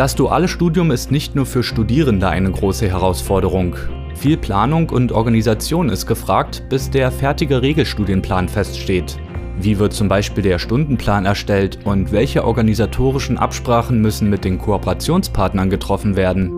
Das 0.00 0.14
duale 0.14 0.48
Studium 0.48 0.92
ist 0.92 1.10
nicht 1.10 1.34
nur 1.36 1.44
für 1.44 1.62
Studierende 1.62 2.26
eine 2.26 2.50
große 2.50 2.88
Herausforderung. 2.88 3.76
Viel 4.14 4.38
Planung 4.38 4.88
und 4.88 5.12
Organisation 5.12 5.90
ist 5.90 6.06
gefragt, 6.06 6.62
bis 6.70 6.88
der 6.88 7.12
fertige 7.12 7.60
Regelstudienplan 7.60 8.48
feststeht. 8.48 9.18
Wie 9.58 9.78
wird 9.78 9.92
zum 9.92 10.08
Beispiel 10.08 10.42
der 10.42 10.58
Stundenplan 10.58 11.26
erstellt 11.26 11.80
und 11.84 12.12
welche 12.12 12.46
organisatorischen 12.46 13.36
Absprachen 13.36 14.00
müssen 14.00 14.30
mit 14.30 14.42
den 14.42 14.56
Kooperationspartnern 14.56 15.68
getroffen 15.68 16.16
werden? 16.16 16.50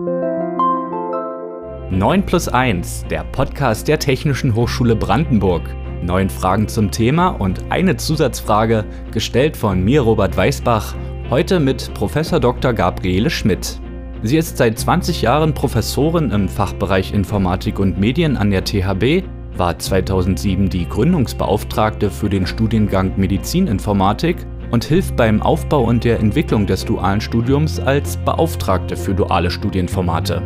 9 1.89 2.25
plus 2.25 2.47
1, 2.47 3.07
der 3.09 3.25
Podcast 3.25 3.89
der 3.89 3.99
Technischen 3.99 4.55
Hochschule 4.55 4.95
Brandenburg. 4.95 5.63
Neun 6.01 6.29
Fragen 6.29 6.69
zum 6.69 6.91
Thema 6.91 7.27
und 7.27 7.59
eine 7.69 7.97
Zusatzfrage, 7.97 8.85
gestellt 9.11 9.57
von 9.57 9.83
mir, 9.83 9.99
Robert 9.99 10.37
Weißbach, 10.37 10.95
heute 11.29 11.59
mit 11.59 11.93
Prof. 11.93 12.13
Dr. 12.13 12.73
Gabriele 12.73 13.29
Schmidt. 13.29 13.79
Sie 14.21 14.37
ist 14.37 14.57
seit 14.57 14.77
20 14.77 15.21
Jahren 15.21 15.53
Professorin 15.53 16.31
im 16.31 16.47
Fachbereich 16.47 17.13
Informatik 17.13 17.79
und 17.79 17.99
Medien 17.99 18.37
an 18.37 18.51
der 18.51 18.63
THB 18.63 19.23
war 19.57 19.77
2007 19.77 20.69
die 20.69 20.87
Gründungsbeauftragte 20.87 22.09
für 22.09 22.29
den 22.29 22.47
Studiengang 22.47 23.13
Medizininformatik 23.17 24.37
und 24.71 24.83
hilft 24.83 25.15
beim 25.15 25.41
Aufbau 25.41 25.83
und 25.83 26.03
der 26.03 26.19
Entwicklung 26.19 26.65
des 26.65 26.85
dualen 26.85 27.21
Studiums 27.21 27.79
als 27.79 28.17
Beauftragte 28.17 28.97
für 28.97 29.13
duale 29.13 29.51
Studienformate. 29.51 30.41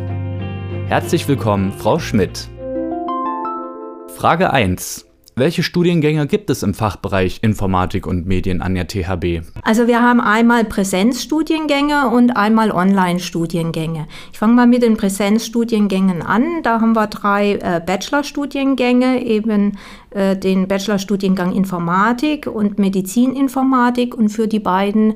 Herzlich 0.88 1.28
willkommen, 1.28 1.72
Frau 1.72 2.00
Schmidt. 2.00 2.50
Frage 4.16 4.52
1. 4.52 5.07
Welche 5.40 5.62
Studiengänge 5.62 6.26
gibt 6.26 6.50
es 6.50 6.64
im 6.64 6.74
Fachbereich 6.74 7.42
Informatik 7.44 8.08
und 8.08 8.26
Medien 8.26 8.60
an 8.64 8.74
der 8.74 8.88
THB? 8.88 9.44
Also 9.62 9.86
wir 9.86 10.02
haben 10.02 10.20
einmal 10.20 10.66
Präsenzstudiengänge 10.66 12.10
und 12.10 12.32
einmal 12.32 12.72
Online-Studiengänge. 12.72 14.08
Ich 14.32 14.40
fange 14.40 14.54
mal 14.54 14.66
mit 14.66 14.82
den 14.82 14.98
Präsenzstudiengängen 14.98 16.24
an. 16.24 16.64
Da 16.64 16.82
haben 16.82 16.94
wir 16.94 17.06
drei 17.06 17.54
äh, 17.54 17.80
Bachelorstudiengänge, 17.86 19.24
eben 19.24 19.78
äh, 20.10 20.36
den 20.36 20.68
Bachelorstudiengang 20.68 21.54
Informatik 21.54 22.48
und 22.48 22.80
Medizininformatik 22.80 24.16
und 24.16 24.30
für 24.30 24.48
die 24.48 24.60
beiden 24.60 25.14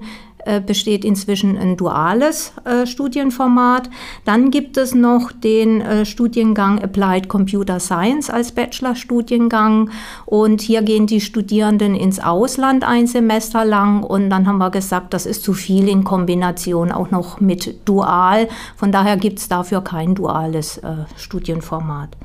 besteht 0.65 1.05
inzwischen 1.05 1.57
ein 1.57 1.77
duales 1.77 2.53
äh, 2.65 2.85
Studienformat. 2.85 3.89
Dann 4.25 4.51
gibt 4.51 4.77
es 4.77 4.95
noch 4.95 5.31
den 5.31 5.81
äh, 5.81 6.05
Studiengang 6.05 6.81
Applied 6.81 7.27
Computer 7.27 7.79
Science 7.79 8.29
als 8.29 8.51
Bachelorstudiengang 8.51 9.89
und 10.25 10.61
hier 10.61 10.81
gehen 10.81 11.07
die 11.07 11.21
Studierenden 11.21 11.95
ins 11.95 12.19
Ausland 12.19 12.83
ein 12.83 13.07
Semester 13.07 13.65
lang 13.65 14.03
und 14.03 14.29
dann 14.29 14.47
haben 14.47 14.57
wir 14.57 14.71
gesagt, 14.71 15.13
das 15.13 15.25
ist 15.25 15.43
zu 15.43 15.53
viel 15.53 15.87
in 15.87 16.03
Kombination 16.03 16.91
auch 16.91 17.11
noch 17.11 17.39
mit 17.39 17.87
dual. 17.87 18.47
Von 18.75 18.91
daher 18.91 19.17
gibt 19.17 19.39
es 19.39 19.47
dafür 19.47 19.81
kein 19.81 20.15
duales 20.15 20.77
äh, 20.79 21.05
Studienformat. 21.17 22.17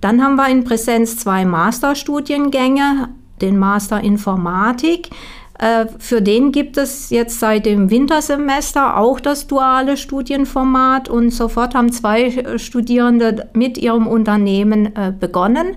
Dann 0.00 0.22
haben 0.22 0.36
wir 0.36 0.48
in 0.48 0.64
Präsenz 0.64 1.16
zwei 1.16 1.44
Masterstudiengänge, 1.44 3.08
den 3.40 3.58
Master 3.58 4.00
Informatik. 4.00 5.10
Äh, 5.58 5.86
für 5.98 6.22
den 6.22 6.52
gibt 6.52 6.76
es 6.76 7.10
jetzt 7.10 7.40
seit 7.40 7.66
dem 7.66 7.90
Wintersemester 7.90 8.96
auch 8.96 9.18
das 9.18 9.46
duale 9.48 9.96
Studienformat 9.96 11.08
und 11.08 11.30
sofort 11.30 11.74
haben 11.74 11.90
zwei 11.90 12.26
äh, 12.26 12.58
Studierende 12.58 13.48
mit 13.54 13.76
ihrem 13.76 14.06
Unternehmen 14.06 14.94
äh, 14.94 15.12
begonnen. 15.18 15.76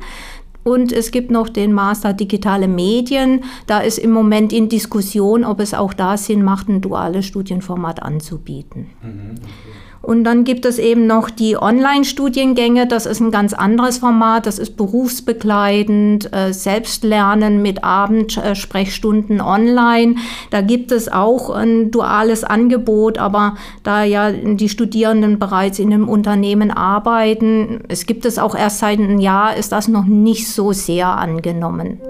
Und 0.64 0.92
es 0.92 1.10
gibt 1.10 1.32
noch 1.32 1.50
den 1.50 1.74
Master 1.74 2.14
Digitale 2.14 2.68
Medien. 2.68 3.44
Da 3.66 3.80
ist 3.80 3.98
im 3.98 4.12
Moment 4.12 4.54
in 4.54 4.70
Diskussion, 4.70 5.44
ob 5.44 5.60
es 5.60 5.74
auch 5.74 5.94
da 5.94 6.18
Sinn 6.18 6.44
macht, 6.44 6.70
ein 6.70 6.82
duales 6.82 7.26
Studienformat 7.26 8.04
anzubieten. 8.04 8.92
Mhm, 9.02 9.36
okay. 9.38 9.91
Und 10.02 10.24
dann 10.24 10.44
gibt 10.44 10.66
es 10.66 10.80
eben 10.80 11.06
noch 11.06 11.30
die 11.30 11.58
Online-Studiengänge. 11.58 12.88
Das 12.88 13.06
ist 13.06 13.20
ein 13.20 13.30
ganz 13.30 13.54
anderes 13.54 14.00
Format. 14.00 14.48
Das 14.48 14.58
ist 14.58 14.76
berufsbegleitend, 14.76 16.34
äh, 16.34 16.54
Selbstlernen 16.54 17.62
mit 17.62 17.84
Abendsprechstunden 17.84 19.42
online. 19.42 20.16
Da 20.50 20.62
gibt 20.62 20.92
es 20.92 21.12
auch 21.12 21.52
ein 21.52 21.92
duales 21.92 22.44
Angebot, 22.44 23.20
aber 23.20 23.56
da 23.84 24.04
ja 24.04 24.32
die 24.32 24.70
Studierenden 24.70 25.38
bereits 25.38 25.78
in 25.78 25.94
einem 25.94 26.10
Unternehmen 26.10 26.72
arbeiten, 26.72 27.82
es 27.88 28.08
gibt 28.08 28.26
es 28.26 28.40
auch 28.40 28.56
erst 28.56 28.80
seit 28.80 28.98
einem 28.98 29.20
Jahr, 29.20 29.56
ist 29.56 29.72
das 29.72 29.88
noch 29.88 30.06
nicht 30.06 30.50
so 30.50 30.72
sehr 30.72 31.08
angenommen. 31.08 32.02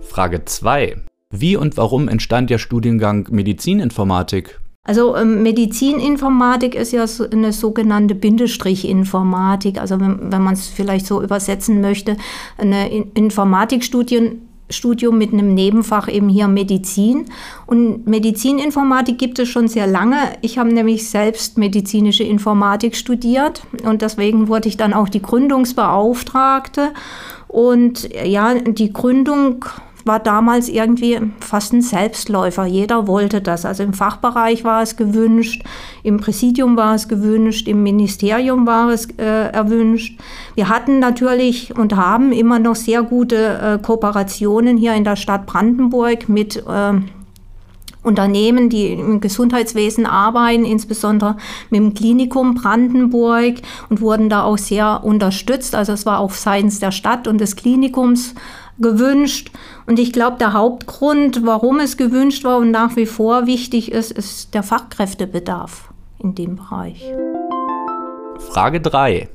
Frage 0.00 0.44
2. 0.44 0.96
Wie 1.30 1.56
und 1.56 1.76
warum 1.78 2.08
entstand 2.08 2.50
der 2.50 2.58
Studiengang 2.58 3.26
Medizininformatik? 3.30 4.61
Also 4.84 5.16
ähm, 5.16 5.44
Medizininformatik 5.44 6.74
ist 6.74 6.92
ja 6.92 7.06
so 7.06 7.28
eine 7.30 7.52
sogenannte 7.52 8.16
Bindestrichinformatik. 8.16 9.80
Also 9.80 10.00
wenn, 10.00 10.32
wenn 10.32 10.42
man 10.42 10.54
es 10.54 10.66
vielleicht 10.68 11.06
so 11.06 11.22
übersetzen 11.22 11.80
möchte, 11.80 12.16
eine 12.58 12.92
Informatikstudium 13.14 14.40
Studium 14.72 15.18
mit 15.18 15.32
einem 15.32 15.54
Nebenfach 15.54 16.08
eben 16.08 16.28
hier 16.28 16.48
Medizin. 16.48 17.26
Und 17.66 18.06
Medizininformatik 18.06 19.18
gibt 19.18 19.38
es 19.38 19.48
schon 19.48 19.68
sehr 19.68 19.86
lange. 19.86 20.16
Ich 20.40 20.58
habe 20.58 20.72
nämlich 20.72 21.08
selbst 21.08 21.58
medizinische 21.58 22.24
Informatik 22.24 22.96
studiert 22.96 23.62
und 23.84 24.02
deswegen 24.02 24.48
wurde 24.48 24.68
ich 24.68 24.76
dann 24.76 24.94
auch 24.94 25.08
die 25.08 25.22
Gründungsbeauftragte. 25.22 26.92
Und 27.48 28.08
ja, 28.24 28.54
die 28.54 28.92
Gründung 28.92 29.66
war 30.04 30.18
damals 30.18 30.68
irgendwie 30.68 31.18
fast 31.40 31.72
ein 31.72 31.82
Selbstläufer. 31.82 32.66
Jeder 32.66 33.06
wollte 33.06 33.40
das. 33.40 33.64
Also 33.64 33.82
im 33.82 33.92
Fachbereich 33.92 34.64
war 34.64 34.82
es 34.82 34.96
gewünscht, 34.96 35.64
im 36.02 36.18
Präsidium 36.18 36.76
war 36.76 36.94
es 36.94 37.08
gewünscht, 37.08 37.68
im 37.68 37.82
Ministerium 37.82 38.66
war 38.66 38.90
es 38.90 39.06
äh, 39.18 39.50
erwünscht. 39.52 40.18
Wir 40.54 40.68
hatten 40.68 40.98
natürlich 40.98 41.76
und 41.76 41.96
haben 41.96 42.32
immer 42.32 42.58
noch 42.58 42.76
sehr 42.76 43.02
gute 43.02 43.58
äh, 43.58 43.78
Kooperationen 43.82 44.76
hier 44.76 44.94
in 44.94 45.04
der 45.04 45.16
Stadt 45.16 45.46
Brandenburg 45.46 46.28
mit 46.28 46.56
äh, 46.56 46.92
Unternehmen, 48.02 48.68
die 48.68 48.92
im 48.92 49.20
Gesundheitswesen 49.20 50.06
arbeiten, 50.06 50.64
insbesondere 50.64 51.36
mit 51.70 51.80
dem 51.80 51.94
Klinikum 51.94 52.54
Brandenburg 52.54 53.56
und 53.90 54.00
wurden 54.00 54.28
da 54.28 54.42
auch 54.42 54.58
sehr 54.58 55.04
unterstützt. 55.04 55.74
Also 55.74 55.92
es 55.92 56.04
war 56.04 56.18
auch 56.18 56.32
seitens 56.32 56.80
der 56.80 56.90
Stadt 56.90 57.28
und 57.28 57.40
des 57.40 57.54
Klinikums 57.54 58.34
gewünscht. 58.82 59.50
Und 59.86 59.98
ich 59.98 60.12
glaube, 60.12 60.36
der 60.38 60.52
Hauptgrund, 60.52 61.46
warum 61.46 61.80
es 61.80 61.96
gewünscht 61.96 62.44
war 62.44 62.58
und 62.58 62.70
nach 62.70 62.96
wie 62.96 63.06
vor 63.06 63.46
wichtig 63.46 63.92
ist, 63.92 64.12
ist 64.12 64.54
der 64.54 64.62
Fachkräftebedarf 64.62 65.92
in 66.18 66.34
dem 66.34 66.56
Bereich. 66.56 67.02
Frage 68.38 68.80
3. 68.80 69.28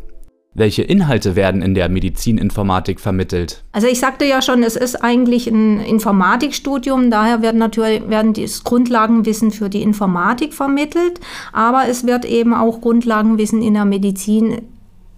Welche 0.54 0.82
Inhalte 0.82 1.36
werden 1.36 1.62
in 1.62 1.76
der 1.76 1.88
Medizininformatik 1.88 3.00
vermittelt? 3.00 3.64
Also 3.74 3.86
ich 3.86 4.00
sagte 4.00 4.26
ja 4.26 4.42
schon, 4.42 4.64
es 4.64 4.76
ist 4.76 4.96
eigentlich 4.96 5.46
ein 5.46 5.80
Informatikstudium, 5.80 7.12
daher 7.12 7.44
werden 7.44 7.60
natürlich 7.60 8.10
werden 8.10 8.34
das 8.34 8.64
Grundlagenwissen 8.64 9.52
für 9.52 9.70
die 9.70 9.84
Informatik 9.84 10.56
vermittelt, 10.56 11.20
aber 11.54 11.88
es 11.88 12.08
wird 12.08 12.26
eben 12.26 12.56
auch 12.56 12.82
Grundlagenwissen 12.82 13.62
in 13.62 13.76
der 13.76 13.86
Medizin 13.86 14.64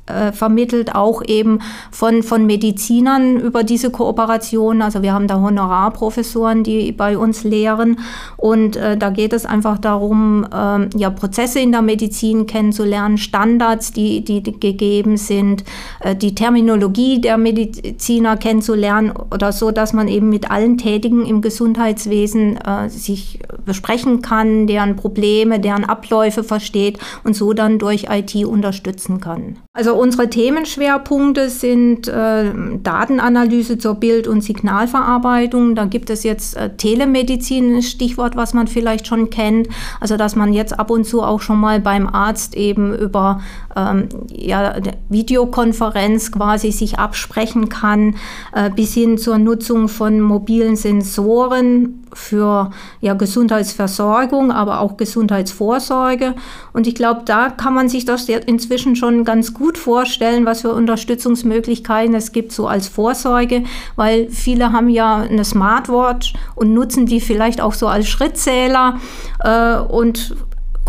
äh, 0.09 0.31
vermittelt, 0.31 0.95
auch 0.95 1.21
eben 1.25 1.59
von, 1.91 2.23
von 2.23 2.45
Medizinern 2.45 3.37
über 3.37 3.63
diese 3.63 3.91
Kooperation. 3.91 4.81
Also 4.81 5.01
wir 5.01 5.13
haben 5.13 5.27
da 5.27 5.39
Honorarprofessoren, 5.39 6.63
die 6.63 6.91
bei 6.91 7.17
uns 7.17 7.43
lehren 7.43 7.99
und 8.37 8.75
äh, 8.75 8.97
da 8.97 9.09
geht 9.09 9.33
es 9.33 9.45
einfach 9.45 9.77
darum, 9.77 10.45
äh, 10.51 10.97
ja, 10.97 11.09
Prozesse 11.09 11.59
in 11.59 11.71
der 11.71 11.81
Medizin 11.81 12.47
kennenzulernen, 12.47 13.17
Standards, 13.17 13.91
die, 13.91 14.23
die 14.23 14.41
gegeben 14.43 15.17
sind, 15.17 15.63
äh, 15.99 16.15
die 16.15 16.35
Terminologie 16.35 17.21
der 17.21 17.37
Mediziner 17.37 18.37
kennenzulernen 18.37 19.11
oder 19.31 19.51
so, 19.51 19.71
dass 19.71 19.93
man 19.93 20.07
eben 20.07 20.29
mit 20.29 20.51
allen 20.51 20.77
Tätigen 20.77 21.25
im 21.25 21.41
Gesundheitswesen 21.41 22.57
äh, 22.57 22.89
sich 22.89 23.39
besprechen 23.65 24.21
kann, 24.21 24.67
deren 24.67 24.95
Probleme, 24.95 25.59
deren 25.59 25.85
Abläufe 25.85 26.43
versteht 26.43 26.99
und 27.23 27.35
so 27.35 27.53
dann 27.53 27.79
durch 27.79 28.07
IT 28.09 28.35
unterstützen 28.45 29.19
kann. 29.19 29.57
Also 29.73 29.95
unsere 29.99 30.29
Themenschwerpunkte 30.29 31.49
sind 31.49 32.07
äh, 32.07 32.51
Datenanalyse 32.81 33.77
zur 33.77 33.95
Bild- 33.95 34.27
und 34.27 34.41
Signalverarbeitung. 34.41 35.75
Da 35.75 35.85
gibt 35.85 36.09
es 36.09 36.23
jetzt 36.23 36.55
äh, 36.55 36.75
Telemedizin, 36.75 37.75
ein 37.75 37.81
Stichwort, 37.81 38.35
was 38.35 38.53
man 38.53 38.67
vielleicht 38.67 39.07
schon 39.07 39.29
kennt. 39.29 39.67
Also 39.99 40.17
dass 40.17 40.35
man 40.35 40.53
jetzt 40.53 40.79
ab 40.79 40.89
und 40.89 41.05
zu 41.05 41.21
auch 41.21 41.41
schon 41.41 41.59
mal 41.59 41.79
beim 41.79 42.07
Arzt 42.07 42.55
eben 42.55 42.95
über 42.95 43.41
ähm, 43.75 44.09
ja, 44.31 44.75
Videokonferenz 45.09 46.31
quasi 46.31 46.71
sich 46.71 46.97
absprechen 46.97 47.69
kann, 47.69 48.15
äh, 48.53 48.69
bis 48.69 48.93
hin 48.93 49.17
zur 49.17 49.37
Nutzung 49.37 49.89
von 49.89 50.21
mobilen 50.21 50.75
Sensoren 50.75 51.98
für 52.13 52.71
ja, 53.01 53.13
Gesundheitsversorgung, 53.13 54.51
aber 54.51 54.79
auch 54.79 54.97
Gesundheitsvorsorge. 54.97 56.35
Und 56.73 56.87
ich 56.87 56.95
glaube, 56.95 57.21
da 57.25 57.49
kann 57.49 57.73
man 57.73 57.89
sich 57.89 58.05
das 58.05 58.27
inzwischen 58.29 58.95
schon 58.95 59.23
ganz 59.23 59.53
gut 59.53 59.77
vorstellen, 59.77 60.45
was 60.45 60.61
für 60.61 60.73
Unterstützungsmöglichkeiten 60.73 62.15
es 62.15 62.31
gibt, 62.31 62.51
so 62.51 62.67
als 62.67 62.87
Vorsorge, 62.87 63.63
weil 63.95 64.29
viele 64.29 64.71
haben 64.71 64.89
ja 64.89 65.17
eine 65.17 65.45
Smartwatch 65.45 66.33
und 66.55 66.73
nutzen 66.73 67.05
die 67.05 67.21
vielleicht 67.21 67.61
auch 67.61 67.73
so 67.73 67.87
als 67.87 68.07
Schrittzähler 68.07 68.99
äh, 69.43 69.77
und 69.77 70.35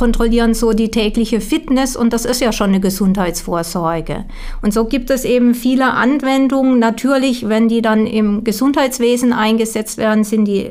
kontrollieren 0.01 0.55
so 0.55 0.73
die 0.73 0.91
tägliche 0.91 1.43
Fitness 1.43 1.95
und 1.95 2.15
das 2.15 2.25
ist 2.25 2.41
ja 2.41 2.53
schon 2.53 2.71
eine 2.71 2.81
Gesundheitsvorsorge. 2.81 4.25
Und 4.63 4.73
so 4.73 4.87
gibt 4.87 5.11
es 5.11 5.27
eben 5.27 5.55
viele 5.55 5.93
Anwendungen. 5.93 6.79
Natürlich, 6.79 7.51
wenn 7.51 7.69
die 7.69 7.83
dann 7.83 8.07
im 8.07 8.43
Gesundheitswesen 8.43 9.35
eingesetzt 9.35 9.99
werden, 9.99 10.25
sind 10.25 10.47
die 10.47 10.71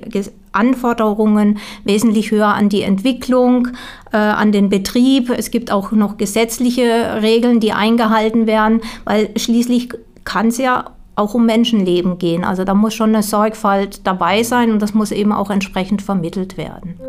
Anforderungen 0.51 1.59
wesentlich 1.83 2.31
höher 2.31 2.47
an 2.47 2.69
die 2.69 2.81
Entwicklung, 2.81 3.69
äh, 4.11 4.17
an 4.17 4.51
den 4.51 4.69
Betrieb. 4.69 5.29
Es 5.29 5.51
gibt 5.51 5.71
auch 5.71 5.91
noch 5.91 6.17
gesetzliche 6.17 7.21
Regeln, 7.21 7.59
die 7.59 7.73
eingehalten 7.73 8.47
werden, 8.47 8.81
weil 9.05 9.29
schließlich 9.35 9.89
kann 10.23 10.47
es 10.47 10.57
ja 10.57 10.91
auch 11.15 11.33
um 11.33 11.45
Menschenleben 11.45 12.17
gehen. 12.17 12.43
Also 12.43 12.63
da 12.63 12.73
muss 12.73 12.93
schon 12.93 13.09
eine 13.09 13.23
Sorgfalt 13.23 14.07
dabei 14.07 14.43
sein 14.43 14.71
und 14.71 14.81
das 14.81 14.93
muss 14.93 15.11
eben 15.11 15.31
auch 15.31 15.49
entsprechend 15.49 16.01
vermittelt 16.01 16.57
werden. 16.57 16.99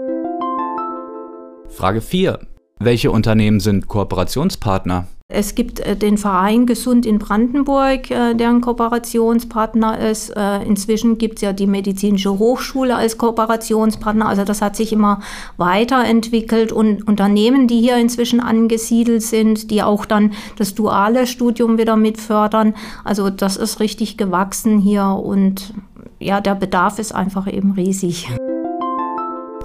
Frage 1.68 2.00
4. 2.00 2.40
Welche 2.80 3.10
Unternehmen 3.10 3.60
sind 3.60 3.86
Kooperationspartner? 3.86 5.06
Es 5.32 5.54
gibt 5.54 5.78
äh, 5.80 5.96
den 5.96 6.18
Verein 6.18 6.66
Gesund 6.66 7.06
in 7.06 7.20
Brandenburg, 7.20 8.10
äh, 8.10 8.34
der 8.34 8.50
ein 8.50 8.60
Kooperationspartner 8.60 9.98
ist. 10.10 10.30
Äh, 10.30 10.62
inzwischen 10.64 11.18
gibt 11.18 11.36
es 11.36 11.42
ja 11.42 11.52
die 11.52 11.68
Medizinische 11.68 12.38
Hochschule 12.38 12.96
als 12.96 13.16
Kooperationspartner. 13.16 14.28
Also 14.28 14.44
das 14.44 14.60
hat 14.60 14.74
sich 14.74 14.92
immer 14.92 15.20
weiterentwickelt 15.56 16.72
und 16.72 17.06
Unternehmen, 17.06 17.68
die 17.68 17.80
hier 17.80 17.96
inzwischen 17.96 18.40
angesiedelt 18.40 19.22
sind, 19.22 19.70
die 19.70 19.84
auch 19.84 20.04
dann 20.04 20.32
das 20.56 20.74
duale 20.74 21.28
Studium 21.28 21.78
wieder 21.78 21.96
mitfördern. 21.96 22.74
Also 23.04 23.30
das 23.30 23.56
ist 23.56 23.78
richtig 23.78 24.16
gewachsen 24.16 24.78
hier 24.80 25.04
und 25.04 25.74
ja, 26.18 26.40
der 26.40 26.56
Bedarf 26.56 26.98
ist 26.98 27.14
einfach 27.14 27.50
eben 27.50 27.72
riesig. 27.72 28.28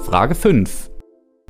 Frage 0.03 0.35
5. 0.35 0.91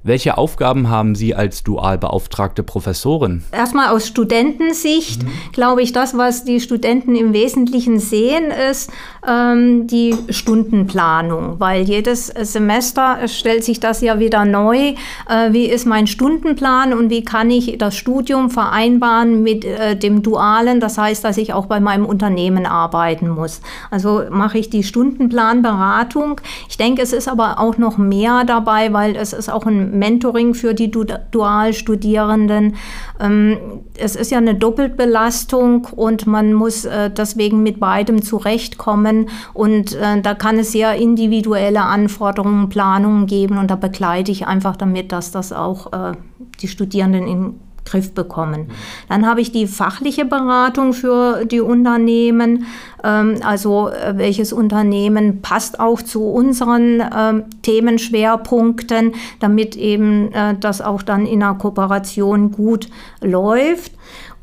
Welche 0.08 0.38
Aufgaben 0.38 0.88
haben 0.88 1.16
Sie 1.16 1.34
als 1.34 1.64
dual 1.64 1.98
beauftragte 1.98 2.62
Professorin? 2.62 3.44
Erstmal 3.52 3.88
aus 3.90 4.06
Studentensicht 4.06 5.24
mhm. 5.24 5.30
glaube 5.52 5.82
ich, 5.82 5.94
das, 5.94 6.16
was 6.16 6.44
die 6.44 6.60
Studenten 6.60 7.16
im 7.16 7.34
Wesentlichen 7.34 7.98
sehen, 7.98 8.52
ist 8.70 8.92
ähm, 9.28 9.88
die 9.88 10.16
Stundenplanung, 10.30 11.60
weil 11.60 11.82
jedes 11.82 12.28
Semester 12.28 13.28
stellt 13.28 13.64
sich 13.64 13.80
das 13.80 14.02
ja 14.02 14.20
wieder 14.20 14.46
neu. 14.46 14.94
Äh, 15.28 15.54
wie 15.54 15.66
ist 15.66 15.88
mein 15.88 16.06
Stundenplan 16.06 16.94
und 16.94 17.10
wie 17.10 17.26
kann 17.26 17.50
ich 17.50 17.76
das 17.80 17.96
Studium 17.96 18.52
vereinbaren 18.52 19.42
mit 19.42 19.66
äh, 19.66 19.96
dem 19.96 20.22
Dualen? 20.22 20.80
Das 20.80 21.00
heißt, 21.00 21.24
dass 21.24 21.38
ich 21.38 21.52
auch 21.52 21.66
bei 21.66 21.80
meinem 21.80 22.06
Unternehmen 22.06 22.68
arbeiten 22.68 23.28
muss. 23.28 23.60
Also 23.90 24.22
mache 24.30 24.60
ich 24.60 24.70
die 24.70 24.84
Stundenplanberatung. 24.84 26.42
Ich 26.70 26.78
denke, 26.78 27.02
es 27.02 27.12
ist 27.12 27.28
aber 27.28 27.60
auch 27.60 27.80
noch 27.80 27.98
mehr 27.98 28.44
dabei, 28.46 28.94
weil 28.94 29.16
es 29.16 29.34
ist 29.34 29.50
auch 29.50 29.66
ein 29.66 29.95
Mentoring 29.96 30.54
für 30.54 30.74
die 30.74 30.92
Dualstudierenden. 30.92 32.76
Ähm, 33.20 33.58
es 33.98 34.16
ist 34.16 34.32
ja 34.32 34.38
eine 34.38 34.56
Doppelbelastung 34.56 35.88
und 35.96 36.28
man 36.28 36.54
muss 36.54 36.86
äh, 36.86 37.10
deswegen 37.10 37.64
mit 37.64 37.80
beidem 37.80 38.22
zurechtkommen. 38.22 39.30
Und 39.54 39.96
äh, 39.96 40.22
da 40.22 40.34
kann 40.34 40.60
es 40.60 40.72
sehr 40.72 40.96
individuelle 40.96 41.82
Anforderungen, 41.82 42.70
Planungen 42.70 43.26
geben 43.26 43.58
und 43.58 43.72
da 43.72 43.76
begleite 43.76 44.32
ich 44.32 44.48
einfach 44.48 44.76
damit, 44.76 45.12
dass 45.12 45.32
das 45.32 45.54
auch 45.54 45.94
äh, 45.94 46.14
die 46.62 46.68
Studierenden 46.68 47.28
in 47.28 47.60
Griff 47.86 48.14
bekommen. 48.14 48.72
Dann 49.08 49.26
habe 49.26 49.42
ich 49.42 49.52
die 49.52 49.68
fachliche 49.68 50.26
Beratung 50.26 50.94
für 50.94 51.46
die 51.46 51.62
Unternehmen. 51.62 52.66
Ähm, 53.04 53.38
also 53.44 53.90
äh, 53.90 54.18
welches 54.18 54.52
Unternehmen 54.52 55.42
passt 55.42 55.80
auch 55.80 56.02
zu 56.02 56.24
unseren 56.24 57.04
ähm, 57.16 57.44
Themenschwerpunkten, 57.62 59.14
damit 59.40 59.76
eben 59.76 60.32
äh, 60.34 60.56
das 60.60 60.82
auch 60.82 61.02
dann 61.02 61.26
in 61.26 61.44
einer 61.44 61.56
Kooperation 61.56 62.52
gut 62.52 62.90
läuft. 63.22 63.94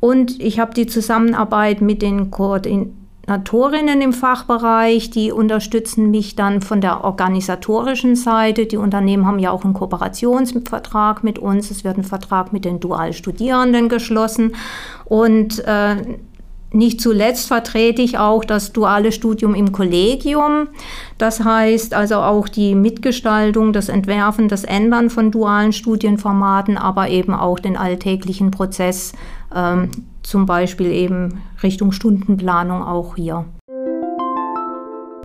Und 0.01 0.41
ich 0.41 0.59
habe 0.59 0.75
die 0.75 0.87
Zusammenarbeit 0.87 1.81
mit 1.81 2.03
den 2.03 2.31
Koordinatoren 2.31 3.02
Koordinatorinnen 3.33 4.03
im 4.03 4.13
Fachbereich, 4.13 5.11
die 5.11 5.33
unterstützen 5.33 6.11
mich 6.11 6.37
dann 6.37 6.61
von 6.61 6.81
der 6.81 7.05
organisatorischen 7.05 8.17
Seite. 8.17 8.67
Die 8.67 8.77
Unternehmen 8.77 9.27
haben 9.27 9.39
ja 9.39 9.51
auch 9.51 9.65
einen 9.65 9.75
Kooperationsvertrag 9.75 11.25
mit 11.25 11.39
uns. 11.39 11.71
Es 11.71 11.85
wird 11.85 11.97
ein 11.97 12.05
Vertrag 12.05 12.53
mit 12.53 12.65
den 12.65 12.81
Dualstudierenden 12.81 13.89
geschlossen. 13.89 14.55
Und 15.05 15.65
äh, 15.67 15.97
nicht 16.73 17.01
zuletzt 17.01 17.49
vertrete 17.49 18.03
ich 18.03 18.19
auch 18.19 18.45
das 18.45 18.73
duale 18.73 19.13
Studium 19.13 19.55
im 19.55 19.73
Kollegium. 19.73 20.69
Das 21.19 21.45
heißt 21.45 21.95
also 21.95 22.17
auch 22.17 22.49
die 22.49 22.75
Mitgestaltung, 22.75 23.73
das 23.73 23.89
Entwerfen, 23.89 24.49
das 24.49 24.65
Ändern 24.65 25.11
von 25.11 25.31
dualen 25.31 25.73
Studienformaten, 25.73 26.79
aber 26.79 27.09
eben 27.09 27.35
auch 27.35 27.59
den 27.59 27.77
alltäglichen 27.77 28.51
Prozess 28.51 29.13
ähm, 29.55 29.91
zum 30.23 30.47
Beispiel 30.47 30.91
eben 30.91 31.43
Richtung 31.63 31.93
Stundenplanung 31.93 32.83
auch 32.83 33.17
hier. 33.17 33.45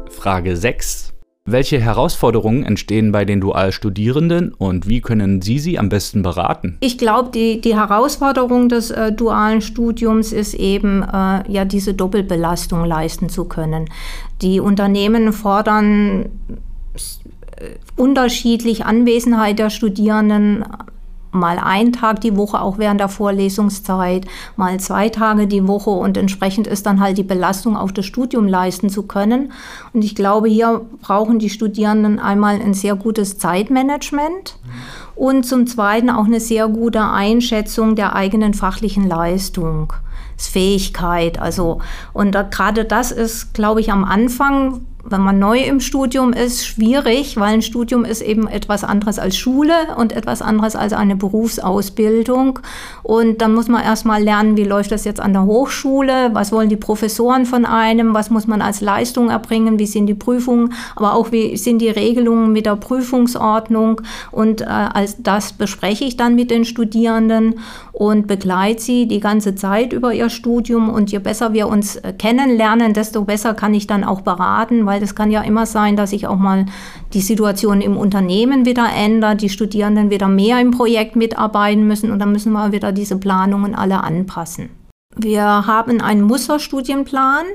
Frage 0.10 0.56
6. 0.56 1.17
Welche 1.50 1.80
Herausforderungen 1.80 2.64
entstehen 2.64 3.14
bei 3.14 3.24
den 3.24 3.40
Dualstudierenden 3.40 4.54
und 4.54 4.90
wie 4.90 5.00
können 5.00 5.42
Sie 5.42 5.60
sie 5.60 5.80
am 5.80 5.88
besten 5.88 6.22
beraten? 6.22 6.76
Ich 6.82 6.98
glaube, 6.98 7.30
die, 7.34 7.62
die 7.62 7.74
Herausforderung 7.74 8.68
des 8.68 8.92
äh, 8.92 9.14
dualen 9.14 9.62
Studiums 9.62 10.34
ist 10.34 10.56
eben, 10.56 11.04
äh, 11.04 11.50
ja, 11.50 11.64
diese 11.64 11.94
Doppelbelastung 11.94 12.84
leisten 12.84 13.30
zu 13.30 13.46
können. 13.46 13.86
Die 14.42 14.60
Unternehmen 14.60 15.32
fordern 15.32 16.26
äh, 16.26 17.70
unterschiedlich 17.96 18.84
Anwesenheit 18.84 19.58
der 19.58 19.70
Studierenden 19.70 20.66
mal 21.32 21.60
ein 21.60 21.94
Tag 21.94 22.22
die 22.22 22.36
Woche, 22.36 22.62
auch 22.62 22.78
während 22.78 23.00
der 23.00 23.10
Vorlesungszeit, 23.10 24.26
mal 24.56 24.80
zwei 24.80 25.10
Tage 25.10 25.48
die 25.48 25.68
Woche 25.68 25.90
und 25.90 26.18
entsprechend 26.18 26.68
ist 26.68 26.86
dann 26.86 27.00
halt 27.00 27.18
die 27.18 27.24
Belastung 27.24 27.78
auf 27.78 27.92
das 27.92 28.06
Studium 28.06 28.48
leisten 28.48 28.90
zu 28.90 29.04
können. 29.04 29.52
Und 29.94 30.04
ich 30.04 30.16
glaube, 30.16 30.48
hier 30.48 30.82
brauchen 31.02 31.40
die 31.40 31.50
Studierenden 31.50 32.20
einmal 32.20 32.62
ein 32.62 32.74
sehr 32.74 32.96
gutes 32.96 33.38
Zeitmanagement 33.38 34.58
und 35.16 35.46
zum 35.46 35.68
Zweiten 35.68 36.10
auch 36.10 36.26
eine 36.26 36.40
sehr 36.40 36.68
gute 36.68 37.04
Einschätzung 37.04 37.96
der 37.96 38.16
eigenen 38.16 38.54
fachlichen 38.54 39.08
Leistung. 39.08 39.94
Fähigkeit, 40.40 41.40
also 41.40 41.82
und 42.14 42.36
da, 42.36 42.44
gerade 42.44 42.86
das 42.86 43.12
ist, 43.12 43.56
glaube 43.56 43.82
ich, 43.82 43.92
am 43.92 44.04
Anfang 44.04 44.82
wenn 45.10 45.22
man 45.22 45.40
neu 45.40 45.60
im 45.60 45.80
Studium 45.80 46.34
ist, 46.34 46.66
schwierig, 46.66 47.38
weil 47.38 47.54
ein 47.54 47.62
Studium 47.62 48.04
ist 48.06 48.22
eben 48.22 48.48
etwas 48.48 48.84
anderes 48.84 49.20
als 49.20 49.38
Schule 49.38 49.74
und 49.98 50.12
etwas 50.12 50.42
anderes 50.42 50.76
als 50.76 50.94
eine 50.94 51.16
Berufsausbildung. 51.16 52.60
Und 53.04 53.42
dann 53.42 53.54
muss 53.54 53.68
man 53.68 53.84
erstmal 53.84 54.22
lernen, 54.22 54.58
wie 54.58 54.64
läuft 54.64 54.92
das 54.92 55.06
jetzt 55.06 55.20
an 55.20 55.34
der 55.34 55.46
Hochschule, 55.46 56.32
was 56.34 56.52
wollen 56.52 56.70
die 56.70 56.76
Professoren 56.76 57.46
von 57.46 57.66
einem, 57.66 58.14
was 58.14 58.30
muss 58.30 58.48
man 58.48 58.62
als 58.62 58.82
Leistung 58.82 59.30
erbringen, 59.30 59.80
wie 59.80 59.86
sind 59.86 60.08
die 60.08 60.14
Prüfungen, 60.14 60.74
aber 60.96 61.14
auch 61.14 61.32
wie 61.32 61.58
sind 61.58 61.80
die 61.80 61.90
Regelungen 61.90 62.52
mit 62.52 62.66
der 62.66 62.76
Prüfungsordnung. 62.76 64.02
Und 64.32 64.62
äh, 64.62 64.66
als 64.66 65.22
das 65.24 65.54
bespreche 65.54 66.06
ich 66.06 66.18
dann 66.18 66.36
mit 66.36 66.52
den 66.52 66.66
Studierenden 66.66 67.56
und 67.94 68.28
begleite 68.28 68.82
sie 68.82 69.08
die 69.08 69.20
ganze 69.20 69.56
Zeit 69.56 69.94
über 69.94 70.14
ihr 70.14 70.30
Studium. 70.30 70.90
Und 70.90 71.12
je 71.12 71.20
besser 71.20 71.54
wir 71.54 71.68
uns 71.68 71.96
äh, 71.96 72.14
kennenlernen, 72.14 72.94
desto 72.94 73.24
besser 73.24 73.54
kann 73.54 73.74
ich 73.74 73.88
dann 73.88 74.04
auch 74.04 74.22
beraten, 74.22 74.86
weil 74.86 74.97
das 75.00 75.16
kann 75.16 75.32
ja 75.32 75.42
immer 75.42 75.66
sein, 75.66 75.96
dass 75.96 76.12
sich 76.12 76.28
auch 76.28 76.38
mal 76.38 76.66
die 77.14 77.22
Situation 77.22 77.82
im 77.82 77.98
Unternehmen 77.98 78.66
wieder 78.66 78.88
ändert, 78.96 79.42
die 79.42 79.50
Studierenden 79.50 80.10
wieder 80.10 80.28
mehr 80.28 80.60
im 80.60 80.72
Projekt 80.72 81.16
mitarbeiten 81.16 81.88
müssen 81.88 82.12
und 82.12 82.20
dann 82.20 82.32
müssen 82.32 82.52
wir 82.54 82.72
wieder 82.72 82.92
diese 82.92 83.18
Planungen 83.18 83.76
alle 83.76 84.04
anpassen. 84.04 84.70
Wir 85.16 85.44
haben 85.44 86.02
einen 86.02 86.22
Musterstudienplan 86.22 87.46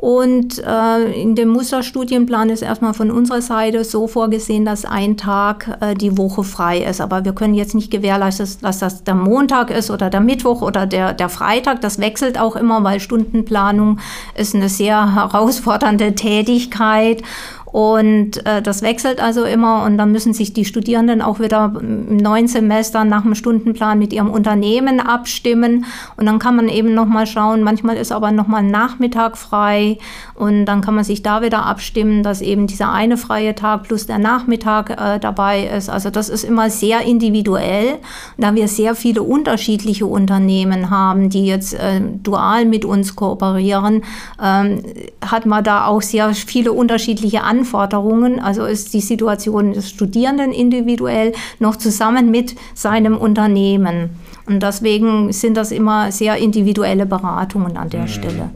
und 0.00 0.64
äh, 0.66 1.12
in 1.12 1.34
dem 1.34 1.50
Musterstudienplan 1.50 2.48
ist 2.48 2.62
erstmal 2.62 2.94
von 2.94 3.10
unserer 3.10 3.42
Seite 3.42 3.84
so 3.84 4.06
vorgesehen, 4.06 4.64
dass 4.64 4.86
ein 4.86 5.18
Tag 5.18 5.76
äh, 5.82 5.92
die 5.92 6.16
Woche 6.16 6.42
frei 6.42 6.78
ist. 6.78 7.02
Aber 7.02 7.26
wir 7.26 7.34
können 7.34 7.52
jetzt 7.52 7.74
nicht 7.74 7.90
gewährleisten, 7.90 8.48
dass 8.62 8.78
das 8.78 9.04
der 9.04 9.14
Montag 9.14 9.68
ist 9.68 9.90
oder 9.90 10.08
der 10.08 10.20
Mittwoch 10.20 10.62
oder 10.62 10.86
der, 10.86 11.12
der 11.12 11.28
Freitag. 11.28 11.82
Das 11.82 11.98
wechselt 11.98 12.40
auch 12.40 12.56
immer, 12.56 12.82
weil 12.82 12.98
Stundenplanung 12.98 13.98
ist 14.34 14.54
eine 14.54 14.70
sehr 14.70 15.14
herausfordernde 15.14 16.14
Tätigkeit. 16.14 17.22
Und 17.72 18.44
äh, 18.46 18.62
das 18.62 18.82
wechselt 18.82 19.22
also 19.22 19.44
immer 19.44 19.84
und 19.84 19.96
dann 19.96 20.10
müssen 20.10 20.32
sich 20.32 20.52
die 20.52 20.64
Studierenden 20.64 21.22
auch 21.22 21.38
wieder 21.38 21.72
im 21.80 22.16
neuen 22.16 22.48
Semester 22.48 23.04
nach 23.04 23.22
dem 23.22 23.36
Stundenplan 23.36 23.98
mit 23.98 24.12
ihrem 24.12 24.30
Unternehmen 24.30 24.98
abstimmen 24.98 25.84
und 26.16 26.26
dann 26.26 26.40
kann 26.40 26.56
man 26.56 26.68
eben 26.68 26.94
nochmal 26.94 27.26
schauen, 27.26 27.62
manchmal 27.62 27.96
ist 27.96 28.10
aber 28.10 28.32
nochmal 28.32 28.64
ein 28.64 28.70
Nachmittag 28.70 29.36
frei 29.36 29.98
und 30.34 30.66
dann 30.66 30.80
kann 30.80 30.96
man 30.96 31.04
sich 31.04 31.22
da 31.22 31.42
wieder 31.42 31.64
abstimmen, 31.64 32.24
dass 32.24 32.40
eben 32.40 32.66
dieser 32.66 32.92
eine 32.92 33.16
freie 33.16 33.54
Tag 33.54 33.84
plus 33.84 34.06
der 34.06 34.18
Nachmittag 34.18 34.90
äh, 34.90 35.20
dabei 35.20 35.64
ist. 35.64 35.88
Also 35.88 36.10
das 36.10 36.28
ist 36.28 36.42
immer 36.42 36.70
sehr 36.70 37.02
individuell, 37.02 37.98
da 38.36 38.54
wir 38.56 38.66
sehr 38.66 38.96
viele 38.96 39.22
unterschiedliche 39.22 40.06
Unternehmen 40.06 40.90
haben, 40.90 41.30
die 41.30 41.46
jetzt 41.46 41.74
äh, 41.74 42.00
dual 42.22 42.64
mit 42.64 42.84
uns 42.84 43.14
kooperieren, 43.14 44.02
ähm, 44.42 44.82
hat 45.24 45.46
man 45.46 45.62
da 45.62 45.86
auch 45.86 46.02
sehr 46.02 46.34
viele 46.34 46.72
unterschiedliche 46.72 47.42
Anforderungen 47.42 47.59
Anforderungen, 47.60 48.40
also 48.40 48.64
ist 48.64 48.94
die 48.94 49.00
Situation 49.00 49.74
des 49.74 49.90
Studierenden 49.90 50.52
individuell 50.52 51.32
noch 51.58 51.76
zusammen 51.76 52.30
mit 52.30 52.56
seinem 52.74 53.18
Unternehmen. 53.18 54.10
Und 54.46 54.62
deswegen 54.62 55.32
sind 55.32 55.56
das 55.56 55.70
immer 55.70 56.10
sehr 56.10 56.36
individuelle 56.36 57.04
Beratungen 57.04 57.76
an 57.76 57.90
der 57.90 58.02
mhm. 58.02 58.08
Stelle. 58.08 58.50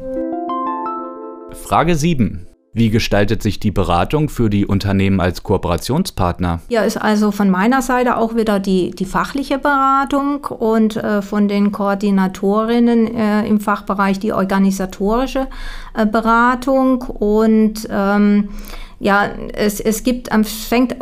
Frage 1.53 1.95
7. 1.95 2.47
Wie 2.77 2.91
gestaltet 2.91 3.41
sich 3.41 3.61
die 3.61 3.71
Beratung 3.71 4.29
für 4.29 4.51
die 4.51 4.67
Unternehmen 4.67 5.21
als 5.21 5.45
Kooperationspartner? 5.45 6.59
Ja, 6.69 6.83
ist 6.83 6.97
also 6.97 7.31
von 7.31 7.49
meiner 7.49 7.83
Seite 7.83 8.17
auch 8.17 8.35
wieder 8.35 8.59
die, 8.59 8.91
die 8.91 9.05
fachliche 9.05 9.59
Beratung 9.59 10.45
und 10.45 10.97
äh, 10.97 11.23
von 11.23 11.47
den 11.47 11.71
Koordinatorinnen 11.71 13.15
äh, 13.15 13.47
im 13.47 13.61
Fachbereich 13.61 14.19
die 14.19 14.33
organisatorische 14.33 15.47
äh, 15.97 16.05
Beratung. 16.05 17.03
Und 17.03 17.87
ähm, 17.89 18.49
ja, 18.99 19.27
es, 19.53 19.81
es 19.81 20.03
gibt, 20.03 20.31
fängt 20.45 21.01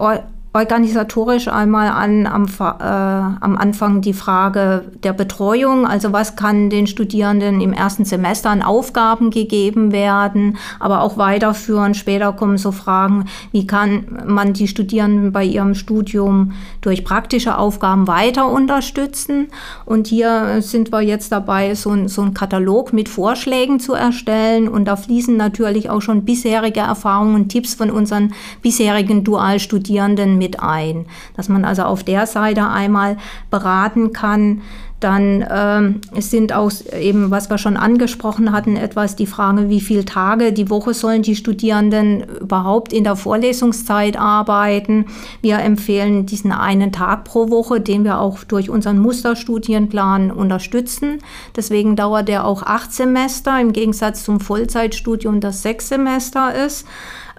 organisatorisch 0.54 1.48
einmal 1.48 1.88
an 1.88 2.26
am, 2.26 2.44
äh, 2.44 2.84
am, 2.84 3.56
Anfang 3.56 4.02
die 4.02 4.12
Frage 4.12 4.84
der 5.02 5.14
Betreuung, 5.14 5.86
also 5.86 6.12
was 6.12 6.36
kann 6.36 6.68
den 6.68 6.86
Studierenden 6.86 7.62
im 7.62 7.72
ersten 7.72 8.04
Semester 8.04 8.50
an 8.50 8.60
Aufgaben 8.60 9.30
gegeben 9.30 9.92
werden, 9.92 10.58
aber 10.78 11.00
auch 11.00 11.16
weiterführen. 11.16 11.94
Später 11.94 12.32
kommen 12.34 12.58
so 12.58 12.70
Fragen, 12.70 13.26
wie 13.52 13.66
kann 13.66 14.22
man 14.26 14.52
die 14.52 14.68
Studierenden 14.68 15.32
bei 15.32 15.44
ihrem 15.44 15.74
Studium 15.74 16.52
durch 16.82 17.02
praktische 17.02 17.56
Aufgaben 17.56 18.06
weiter 18.06 18.50
unterstützen. 18.50 19.48
Und 19.86 20.06
hier 20.06 20.60
sind 20.60 20.92
wir 20.92 21.00
jetzt 21.00 21.32
dabei, 21.32 21.74
so 21.74 21.92
so 22.08 22.22
ein 22.22 22.34
Katalog 22.34 22.92
mit 22.92 23.08
Vorschlägen 23.08 23.80
zu 23.80 23.94
erstellen. 23.94 24.68
Und 24.68 24.86
da 24.86 24.96
fließen 24.96 25.36
natürlich 25.36 25.88
auch 25.88 26.00
schon 26.00 26.24
bisherige 26.24 26.80
Erfahrungen 26.80 27.34
und 27.34 27.48
Tipps 27.48 27.74
von 27.74 27.90
unseren 27.90 28.34
bisherigen 28.60 29.24
Dualstudierenden 29.24 30.41
mit 30.42 30.60
ein, 30.60 31.06
dass 31.36 31.48
man 31.48 31.64
also 31.64 31.82
auf 31.82 32.02
der 32.02 32.26
Seite 32.26 32.68
einmal 32.68 33.16
beraten 33.50 34.12
kann. 34.12 34.62
Dann 34.98 35.44
ähm, 35.50 36.00
sind 36.20 36.52
auch 36.52 36.70
eben, 36.96 37.32
was 37.32 37.50
wir 37.50 37.58
schon 37.58 37.76
angesprochen 37.76 38.52
hatten, 38.52 38.76
etwas 38.76 39.16
die 39.16 39.26
Frage, 39.26 39.68
wie 39.68 39.80
viele 39.80 40.04
Tage 40.04 40.52
die 40.52 40.70
Woche 40.70 40.94
sollen 40.94 41.22
die 41.22 41.34
Studierenden 41.34 42.22
überhaupt 42.40 42.92
in 42.92 43.02
der 43.02 43.16
Vorlesungszeit 43.16 44.16
arbeiten. 44.16 45.06
Wir 45.40 45.58
empfehlen 45.58 46.26
diesen 46.26 46.52
einen 46.52 46.92
Tag 46.92 47.24
pro 47.24 47.50
Woche, 47.50 47.80
den 47.80 48.04
wir 48.04 48.20
auch 48.20 48.44
durch 48.44 48.70
unseren 48.70 49.00
Musterstudienplan 49.00 50.30
unterstützen. 50.30 51.18
Deswegen 51.56 51.96
dauert 51.96 52.28
der 52.28 52.46
auch 52.46 52.62
acht 52.62 52.92
Semester, 52.92 53.60
im 53.60 53.72
Gegensatz 53.72 54.22
zum 54.22 54.38
Vollzeitstudium, 54.38 55.40
das 55.40 55.62
sechs 55.62 55.88
Semester 55.88 56.54
ist. 56.54 56.86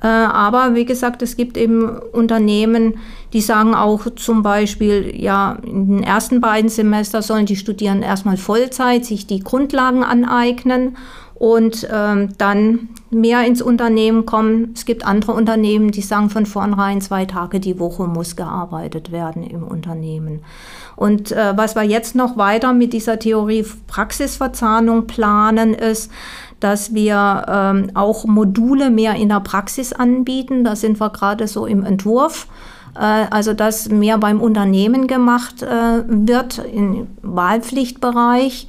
Äh, 0.03 0.07
aber 0.07 0.75
wie 0.75 0.85
gesagt, 0.85 1.21
es 1.21 1.37
gibt 1.37 1.57
eben 1.57 1.97
Unternehmen, 1.97 2.95
die 3.31 3.41
sagen 3.41 3.73
auch 3.73 4.05
zum 4.15 4.43
Beispiel, 4.43 5.13
ja, 5.15 5.57
in 5.63 5.87
den 5.87 6.03
ersten 6.03 6.41
beiden 6.41 6.69
Semester 6.69 7.21
sollen 7.21 7.45
die 7.45 7.55
Studierenden 7.55 8.03
erstmal 8.03 8.37
Vollzeit 8.37 9.05
sich 9.05 9.25
die 9.27 9.39
Grundlagen 9.39 10.03
aneignen 10.03 10.97
und 11.35 11.87
ähm, 11.91 12.29
dann 12.37 12.89
mehr 13.11 13.45
ins 13.45 13.61
Unternehmen 13.61 14.25
kommen. 14.25 14.71
Es 14.75 14.85
gibt 14.85 15.05
andere 15.05 15.33
Unternehmen, 15.33 15.91
die 15.91 16.01
sagen 16.01 16.29
von 16.29 16.45
vornherein, 16.45 17.01
zwei 17.01 17.25
Tage 17.25 17.59
die 17.59 17.79
Woche 17.79 18.03
muss 18.03 18.35
gearbeitet 18.35 19.11
werden 19.11 19.43
im 19.43 19.63
Unternehmen. 19.63 20.41
Und 20.95 21.31
äh, 21.31 21.53
was 21.55 21.75
wir 21.75 21.83
jetzt 21.83 22.15
noch 22.15 22.37
weiter 22.37 22.73
mit 22.73 22.93
dieser 22.93 23.19
Theorie-Praxis-Verzahnung 23.19 25.07
planen, 25.07 25.73
ist, 25.73 26.11
dass 26.63 26.93
wir 26.93 27.45
ähm, 27.47 27.91
auch 27.93 28.25
Module 28.25 28.89
mehr 28.89 29.15
in 29.15 29.29
der 29.29 29.41
Praxis 29.41 29.93
anbieten. 29.93 30.63
Da 30.63 30.75
sind 30.75 30.99
wir 30.99 31.09
gerade 31.09 31.47
so 31.47 31.65
im 31.65 31.83
Entwurf. 31.83 32.47
Äh, 32.95 33.25
also 33.29 33.53
dass 33.53 33.89
mehr 33.89 34.17
beim 34.17 34.41
Unternehmen 34.41 35.07
gemacht 35.07 35.61
äh, 35.63 36.03
wird 36.07 36.59
im 36.59 37.07
Wahlpflichtbereich 37.21 38.67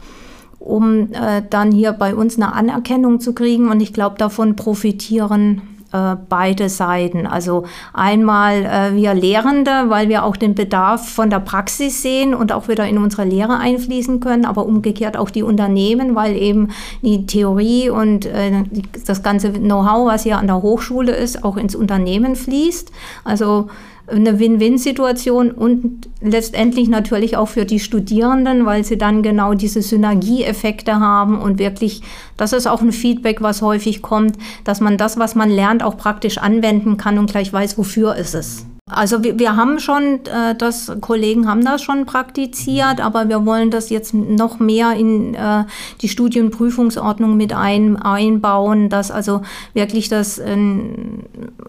um 0.64 1.12
äh, 1.12 1.42
dann 1.50 1.70
hier 1.72 1.92
bei 1.92 2.14
uns 2.14 2.36
eine 2.36 2.54
Anerkennung 2.54 3.20
zu 3.20 3.34
kriegen. 3.34 3.68
Und 3.68 3.80
ich 3.80 3.92
glaube, 3.92 4.16
davon 4.16 4.56
profitieren 4.56 5.60
äh, 5.94 6.16
beide 6.28 6.68
Seiten. 6.68 7.24
Also 7.24 7.66
einmal 7.92 8.64
äh, 8.64 8.96
wir 8.96 9.14
Lehrende, 9.14 9.84
weil 9.86 10.08
wir 10.08 10.24
auch 10.24 10.36
den 10.36 10.56
Bedarf 10.56 11.08
von 11.08 11.30
der 11.30 11.38
Praxis 11.38 12.02
sehen 12.02 12.34
und 12.34 12.50
auch 12.50 12.66
wieder 12.66 12.84
in 12.88 12.98
unsere 12.98 13.24
Lehre 13.24 13.58
einfließen 13.58 14.18
können, 14.18 14.44
aber 14.44 14.66
umgekehrt 14.66 15.16
auch 15.16 15.30
die 15.30 15.44
Unternehmen, 15.44 16.16
weil 16.16 16.36
eben 16.36 16.70
die 17.02 17.26
Theorie 17.26 17.90
und 17.90 18.26
äh, 18.26 18.64
das 19.06 19.22
ganze 19.22 19.52
Know-how, 19.52 20.08
was 20.08 20.24
hier 20.24 20.38
an 20.38 20.48
der 20.48 20.62
Hochschule 20.62 21.12
ist, 21.12 21.44
auch 21.44 21.56
ins 21.56 21.76
Unternehmen 21.76 22.34
fließt. 22.34 22.90
Also 23.22 23.68
eine 24.06 24.38
Win-Win-Situation 24.38 25.50
und 25.50 26.08
letztendlich 26.20 26.88
natürlich 26.88 27.36
auch 27.36 27.48
für 27.48 27.64
die 27.64 27.80
Studierenden, 27.80 28.66
weil 28.66 28.84
sie 28.84 28.98
dann 28.98 29.22
genau 29.22 29.54
diese 29.54 29.82
Synergieeffekte 29.82 31.00
haben 31.00 31.40
und 31.40 31.58
wirklich, 31.58 32.02
das 32.36 32.52
ist 32.52 32.66
auch 32.66 32.82
ein 32.82 32.92
Feedback, 32.92 33.40
was 33.40 33.62
häufig 33.62 34.02
kommt, 34.02 34.36
dass 34.64 34.80
man 34.80 34.98
das, 34.98 35.18
was 35.18 35.34
man 35.34 35.50
lernt, 35.50 35.82
auch 35.82 35.96
praktisch 35.96 36.38
anwenden 36.38 36.96
kann 36.96 37.18
und 37.18 37.30
gleich 37.30 37.52
weiß, 37.52 37.78
wofür 37.78 38.14
ist 38.16 38.34
es. 38.34 38.66
Also 38.90 39.24
wir, 39.24 39.38
wir 39.38 39.56
haben 39.56 39.78
schon, 39.78 40.26
äh, 40.26 40.54
das 40.54 40.92
Kollegen 41.00 41.48
haben 41.48 41.64
das 41.64 41.82
schon 41.82 42.04
praktiziert, 42.04 43.00
aber 43.00 43.30
wir 43.30 43.46
wollen 43.46 43.70
das 43.70 43.88
jetzt 43.88 44.12
noch 44.12 44.58
mehr 44.58 44.92
in 44.92 45.34
äh, 45.34 45.64
die 46.02 46.08
Studienprüfungsordnung 46.08 47.34
mit 47.34 47.54
ein, 47.54 47.96
einbauen, 47.96 48.90
dass 48.90 49.10
also 49.10 49.40
wirklich 49.72 50.10
das 50.10 50.36
in 50.36 51.24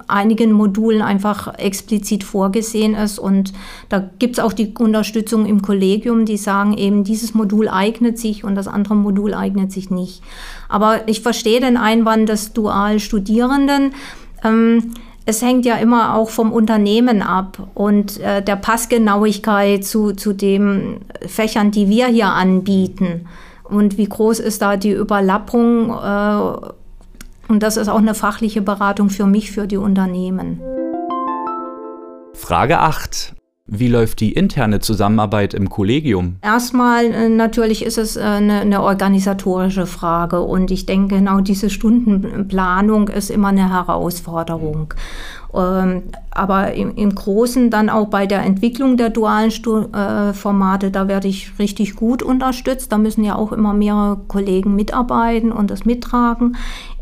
einigen 0.10 0.52
Modulen 0.52 1.02
einfach 1.02 1.58
explizit 1.58 2.26
vorgesehen 2.26 2.96
ist. 2.96 3.18
Und 3.18 3.54
da 3.88 4.10
gibt 4.20 4.38
es 4.38 4.44
auch 4.44 4.52
die 4.52 4.74
Unterstützung 4.78 5.46
im 5.46 5.62
Kollegium, 5.62 6.26
die 6.26 6.36
sagen 6.36 6.78
eben, 6.78 7.06
dieses 7.06 7.34
Modul 7.34 7.70
eignet 7.70 8.20
sich 8.20 8.44
und 8.44 8.56
das 8.56 8.68
andere 8.68 8.96
Modul 8.96 9.34
eignet 9.34 9.72
sich 9.72 9.90
nicht. 9.90 10.22
Aber 10.68 11.08
ich 11.08 11.22
verstehe 11.22 11.62
den 11.62 11.78
Einwand 11.78 12.28
des 12.28 12.52
Dualstudierenden. 12.52 13.94
Ähm, 14.44 14.92
es 15.25 15.41
hängt 15.41 15.65
ja 15.65 15.75
immer 15.75 16.15
auch 16.15 16.29
vom 16.29 16.51
Unternehmen 16.51 17.22
ab 17.22 17.67
und 17.74 18.20
äh, 18.20 18.44
der 18.44 18.55
Passgenauigkeit 18.55 19.84
zu, 19.84 20.13
zu 20.13 20.34
den 20.34 21.01
Fächern, 21.25 21.72
die 21.72 21.89
wir 21.89 22.08
hier 22.08 22.27
anbieten. 22.27 23.27
Und 23.63 23.98
wie 23.98 24.08
groß 24.08 24.39
ist 24.39 24.62
da 24.62 24.77
die 24.77 24.91
Überlappung? 24.91 25.89
Äh, 25.89 26.72
und 27.48 27.63
das 27.63 27.77
ist 27.77 27.89
auch 27.89 27.98
eine 27.98 28.13
fachliche 28.13 28.62
Beratung 28.62 29.10
für 29.10 29.25
mich, 29.25 29.51
für 29.51 29.67
die 29.67 29.77
Unternehmen. 29.77 30.62
Frage 32.34 32.79
8. 32.79 33.35
Wie 33.68 33.88
läuft 33.88 34.20
die 34.20 34.34
interne 34.34 34.80
Zusammenarbeit 34.80 35.56
im 35.56 35.72
Kollegium? 35.72 36.36
Erstmal 36.44 37.06
äh, 37.06 37.30
natürlich 37.30 37.84
ist 37.84 37.98
es 37.98 38.16
äh, 38.16 38.22
eine, 38.22 38.60
eine, 38.60 38.84
organisatorische 38.84 39.88
Frage 39.88 40.42
und 40.42 40.70
ich 40.70 40.86
denke, 40.86 41.16
genau 41.16 41.40
diese 41.40 41.72
Stundenplanung 41.72 43.08
ist 43.08 43.32
immer 43.32 43.48
eine 43.48 43.74
Herausforderung. 43.74 44.94
Ähm, 45.56 46.04
aber 46.30 46.74
im, 46.74 46.96
im, 46.96 47.16
Großen 47.16 47.72
dann 47.72 47.90
auch 47.90 48.10
bei 48.10 48.28
der 48.28 48.44
Entwicklung 48.44 48.98
der 48.98 49.10
dualen 49.10 49.50
Stu 49.50 49.86
äh, 49.92 50.34
Formate, 50.34 50.92
da 50.92 51.08
werde 51.08 51.28
ich 51.28 51.58
richtig 51.58 51.96
gut 51.96 52.22
unterstützt. 52.22 52.92
Da 52.92 53.00
müssen 53.00 53.24
ja 53.24 53.36
auch 53.36 53.52
immer 53.52 53.74
mehrere 53.74 54.18
Kollegen 54.28 54.76
mitarbeiten 54.76 55.52
und 55.52 55.72
das 55.72 55.86
mittragen. 55.86 56.56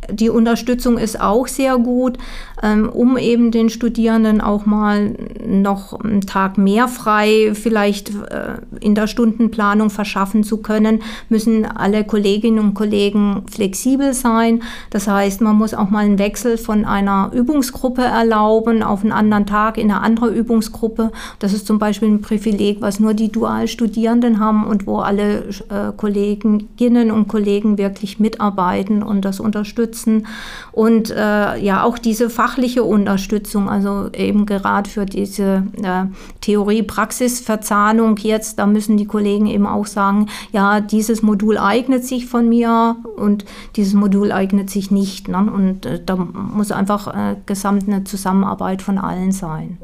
Die 0.09 0.29
Unterstützung 0.29 0.97
ist 0.97 1.19
auch 1.19 1.47
sehr 1.47 1.77
gut, 1.77 2.17
ähm, 2.61 2.89
um 2.89 3.17
eben 3.17 3.51
den 3.51 3.69
Studierenden 3.69 4.41
auch 4.41 4.65
mal 4.65 5.15
noch 5.45 5.99
einen 5.99 6.21
Tag 6.21 6.57
mehr 6.57 6.87
frei 6.87 7.51
vielleicht 7.53 8.09
äh, 8.09 8.57
in 8.79 8.95
der 8.95 9.07
Stundenplanung 9.07 9.89
verschaffen 9.89 10.43
zu 10.43 10.57
können, 10.57 11.01
müssen 11.29 11.65
alle 11.65 12.03
Kolleginnen 12.03 12.59
und 12.59 12.73
Kollegen 12.73 13.43
flexibel 13.49 14.13
sein. 14.13 14.61
Das 14.89 15.07
heißt, 15.07 15.41
man 15.41 15.55
muss 15.55 15.73
auch 15.73 15.89
mal 15.89 16.05
einen 16.05 16.19
Wechsel 16.19 16.57
von 16.57 16.85
einer 16.85 17.31
Übungsgruppe 17.33 18.03
erlauben 18.03 18.83
auf 18.83 19.01
einen 19.01 19.11
anderen 19.11 19.45
Tag 19.45 19.77
in 19.77 19.91
eine 19.91 20.01
andere 20.01 20.29
Übungsgruppe. 20.29 21.11
Das 21.39 21.53
ist 21.53 21.67
zum 21.67 21.79
Beispiel 21.79 22.09
ein 22.09 22.21
Privileg, 22.21 22.81
was 22.81 22.99
nur 22.99 23.13
die 23.13 23.31
Dualstudierenden 23.31 24.39
haben 24.39 24.65
und 24.65 24.87
wo 24.87 24.99
alle 24.99 25.49
äh, 25.69 25.91
Kolleginnen 25.95 27.11
und 27.11 27.27
Kollegen 27.27 27.77
wirklich 27.77 28.19
mitarbeiten 28.19 29.03
und 29.03 29.25
das 29.25 29.39
unterstützen 29.39 30.27
und 30.71 31.11
äh, 31.11 31.57
ja 31.57 31.83
auch 31.83 31.97
diese 31.97 32.29
fachliche 32.29 32.83
Unterstützung, 32.83 33.69
also 33.69 34.09
eben 34.13 34.45
gerade 34.45 34.89
für 34.89 35.05
diese 35.33 35.63
äh, 35.81 36.05
Theorie-Praxis-Verzahnung 36.41 38.17
jetzt, 38.17 38.59
da 38.59 38.65
müssen 38.65 38.97
die 38.97 39.05
Kollegen 39.05 39.47
eben 39.47 39.65
auch 39.65 39.85
sagen, 39.85 40.27
ja, 40.51 40.81
dieses 40.81 41.21
Modul 41.21 41.57
eignet 41.57 42.05
sich 42.05 42.27
von 42.27 42.47
mir 42.47 42.95
und 43.15 43.45
dieses 43.75 43.93
Modul 43.93 44.31
eignet 44.31 44.69
sich 44.69 44.91
nicht. 44.91 45.27
Ne? 45.27 45.37
Und 45.37 45.85
äh, 45.85 46.01
da 46.03 46.15
muss 46.15 46.71
einfach 46.71 47.07
äh, 47.07 47.35
gesamt 47.45 47.87
eine 47.87 48.03
Zusammenarbeit 48.03 48.81
von 48.81 48.97
allen 48.97 49.31
sein. 49.31 49.77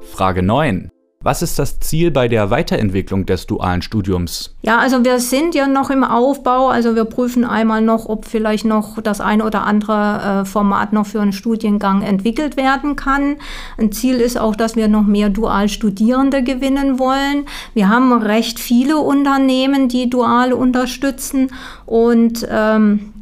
Frage 0.00 0.42
9. 0.42 0.90
Was 1.20 1.42
ist 1.42 1.58
das 1.58 1.80
Ziel 1.80 2.12
bei 2.12 2.28
der 2.28 2.50
Weiterentwicklung 2.50 3.26
des 3.26 3.46
dualen 3.46 3.82
Studiums? 3.82 4.54
Ja, 4.62 4.78
also 4.78 5.04
wir 5.04 5.18
sind 5.18 5.56
ja 5.56 5.66
noch 5.66 5.90
im 5.90 6.04
Aufbau. 6.04 6.68
Also 6.68 6.94
wir 6.94 7.04
prüfen 7.04 7.44
einmal 7.44 7.82
noch, 7.82 8.08
ob 8.08 8.26
vielleicht 8.26 8.64
noch 8.64 9.00
das 9.00 9.20
eine 9.20 9.44
oder 9.44 9.64
andere 9.64 10.42
äh, 10.42 10.44
Format 10.44 10.92
noch 10.92 11.06
für 11.06 11.20
einen 11.20 11.32
Studiengang 11.32 12.02
entwickelt 12.02 12.56
werden 12.56 12.94
kann. 12.94 13.38
Ein 13.76 13.90
Ziel 13.90 14.16
ist 14.16 14.38
auch, 14.38 14.54
dass 14.54 14.76
wir 14.76 14.86
noch 14.86 15.04
mehr 15.04 15.28
Dualstudierende 15.28 16.44
gewinnen 16.44 17.00
wollen. 17.00 17.46
Wir 17.74 17.88
haben 17.88 18.12
recht 18.12 18.60
viele 18.60 18.98
Unternehmen, 18.98 19.88
die 19.88 20.08
dual 20.08 20.52
unterstützen 20.52 21.50
und 21.86 22.46
ähm, 22.48 23.12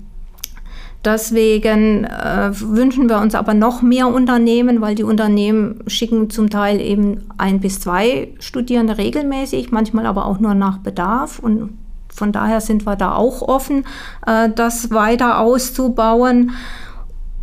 Deswegen 1.05 2.05
äh, 2.05 2.51
wünschen 2.53 3.09
wir 3.11 3.19
uns 3.19 3.35
aber 3.35 3.53
noch 3.53 3.83
mehr 3.83 4.09
Unternehmen, 4.09 4.81
weil 4.81 4.95
die 4.95 5.05
Unternehmen 5.05 5.83
schicken 5.87 6.31
zum 6.31 6.49
Teil 6.49 6.81
eben 6.81 7.27
ein 7.37 7.61
bis 7.61 7.81
zwei 7.81 8.29
Studierende 8.39 8.97
regelmäßig, 8.97 9.71
manchmal 9.71 10.07
aber 10.07 10.25
auch 10.25 10.41
nur 10.41 10.55
nach 10.55 10.79
Bedarf. 10.79 11.39
Und 11.39 11.77
von 12.09 12.33
daher 12.33 12.61
sind 12.63 12.87
wir 12.87 12.97
da 12.97 13.15
auch 13.15 13.43
offen, 13.43 13.85
äh, 14.27 14.49
das 14.55 14.91
weiter 14.93 15.41
auszubauen. 15.41 16.53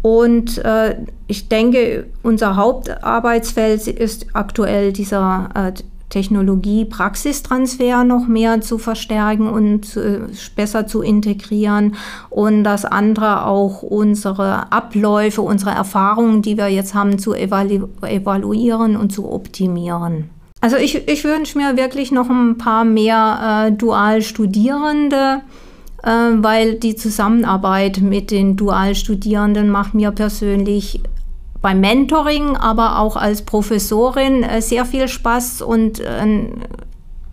Und 0.02 0.58
äh, 0.66 0.96
ich 1.28 1.48
denke, 1.48 2.08
unser 2.24 2.56
Hauptarbeitsfeld 2.56 3.88
ist 3.88 4.28
aktuell 4.34 4.92
dieser 4.92 5.50
äh, 5.54 5.74
Technologie-Praxistransfer 6.12 8.04
noch 8.04 8.28
mehr 8.28 8.62
zu 8.62 8.78
verstärken 8.78 9.48
und 9.48 9.98
äh, 9.98 10.20
besser 10.56 10.86
zu 10.86 11.02
integrieren 11.02 11.96
und 12.30 12.64
das 12.64 12.86
andere 12.86 13.46
auch 13.48 13.82
unsere 13.82 14.72
Abläufe, 14.72 15.42
unsere 15.42 15.72
Erfahrungen, 15.72 16.44
die 16.44 16.58
wir 16.58 16.68
jetzt 16.68 16.94
haben, 16.94 17.18
zu 17.18 17.34
evalu 17.34 17.88
evaluieren 18.04 18.96
und 18.96 19.12
zu 19.12 19.32
optimieren. 19.32 20.30
Also 20.60 20.78
ich, 20.78 21.08
ich 21.08 21.24
wünsche 21.24 21.58
mir 21.58 21.76
wirklich 21.76 22.12
noch 22.12 22.30
ein 22.30 22.58
paar 22.58 22.86
mehr 22.86 23.70
äh, 23.70 23.72
Dualstudierende, 23.72 25.42
äh, 26.04 26.10
weil 26.10 26.76
die 26.76 26.96
Zusammenarbeit 26.96 28.02
mit 28.02 28.30
den 28.30 28.58
Dualstudierenden 28.58 29.70
macht 29.70 29.96
mir 29.96 30.12
persönlich 30.12 31.02
beim 31.62 31.80
Mentoring, 31.80 32.58
aber 32.58 33.00
auch 33.00 33.16
als 33.16 33.44
Professorin 33.44 34.44
äh, 34.44 34.62
sehr 34.62 34.86
viel 34.86 35.08
Spaß 35.08 35.62
und 35.62 36.00
äh, 36.00 36.08
ein 36.08 36.66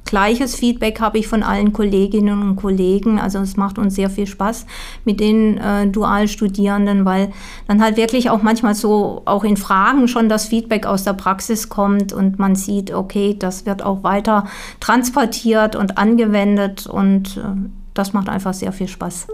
gleiches 0.08 0.54
Feedback 0.54 1.00
habe 1.00 1.18
ich 1.18 1.28
von 1.28 1.42
allen 1.42 1.72
Kolleginnen 1.72 2.42
und 2.42 2.56
Kollegen. 2.56 3.20
Also 3.20 3.38
es 3.38 3.56
macht 3.56 3.78
uns 3.78 3.94
sehr 3.94 4.10
viel 4.10 4.26
Spaß 4.26 4.66
mit 5.04 5.20
den 5.20 5.58
äh, 5.58 5.86
Dualstudierenden, 5.86 7.04
weil 7.04 7.30
dann 7.66 7.82
halt 7.82 7.96
wirklich 7.96 8.30
auch 8.30 8.42
manchmal 8.42 8.74
so 8.74 9.22
auch 9.26 9.44
in 9.44 9.56
Fragen 9.56 10.08
schon 10.08 10.28
das 10.28 10.46
Feedback 10.46 10.86
aus 10.86 11.04
der 11.04 11.12
Praxis 11.12 11.68
kommt 11.68 12.12
und 12.12 12.38
man 12.38 12.54
sieht, 12.54 12.92
okay, 12.92 13.36
das 13.38 13.66
wird 13.66 13.82
auch 13.82 14.02
weiter 14.02 14.46
transportiert 14.80 15.76
und 15.76 15.98
angewendet 15.98 16.86
und 16.86 17.36
äh, 17.36 17.68
das 17.94 18.12
macht 18.12 18.28
einfach 18.28 18.54
sehr 18.54 18.72
viel 18.72 18.88
Spaß. 18.88 19.26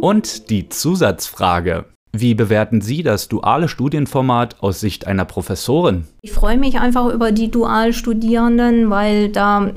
Und 0.00 0.50
die 0.50 0.68
Zusatzfrage. 0.68 1.86
Wie 2.12 2.34
bewerten 2.34 2.80
Sie 2.80 3.04
das 3.04 3.28
duale 3.28 3.68
Studienformat 3.68 4.56
aus 4.60 4.80
Sicht 4.80 5.06
einer 5.06 5.24
Professorin? 5.24 6.04
Ich 6.22 6.32
freue 6.32 6.58
mich 6.58 6.80
einfach 6.80 7.06
über 7.12 7.30
die 7.30 7.50
Dualstudierenden, 7.50 8.90
weil 8.90 9.28
da 9.28 9.66
äh, 9.66 9.72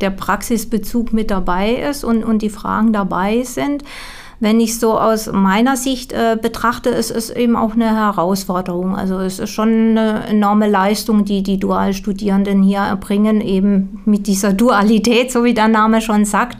der 0.00 0.10
Praxisbezug 0.10 1.12
mit 1.12 1.30
dabei 1.30 1.72
ist 1.72 2.04
und, 2.04 2.22
und 2.22 2.42
die 2.42 2.50
Fragen 2.50 2.92
dabei 2.92 3.42
sind. 3.42 3.82
Wenn 4.38 4.60
ich 4.60 4.78
so 4.78 4.98
aus 4.98 5.30
meiner 5.30 5.76
Sicht 5.76 6.12
äh, 6.12 6.36
betrachte, 6.40 6.88
ist 6.88 7.10
es 7.10 7.30
eben 7.30 7.56
auch 7.56 7.74
eine 7.74 7.96
Herausforderung. 7.96 8.96
Also 8.96 9.18
es 9.18 9.38
ist 9.38 9.50
schon 9.50 9.68
eine 9.96 10.24
enorme 10.26 10.68
Leistung, 10.68 11.24
die 11.24 11.42
die 11.42 11.58
Dualstudierenden 11.58 12.62
hier 12.62 12.80
erbringen, 12.80 13.40
eben 13.40 14.02
mit 14.04 14.26
dieser 14.28 14.52
Dualität, 14.52 15.30
so 15.30 15.44
wie 15.44 15.54
der 15.54 15.68
Name 15.68 16.00
schon 16.00 16.24
sagt 16.24 16.58